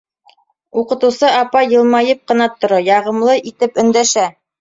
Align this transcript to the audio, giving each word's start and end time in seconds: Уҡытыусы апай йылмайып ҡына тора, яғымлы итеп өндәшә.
Уҡытыусы 0.83 1.27
апай 1.41 1.69
йылмайып 1.75 2.23
ҡына 2.31 2.47
тора, 2.63 2.79
яғымлы 2.87 3.37
итеп 3.53 3.79
өндәшә. 3.85 4.25